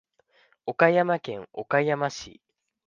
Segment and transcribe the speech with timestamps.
[0.65, 2.41] 岡山県岡山市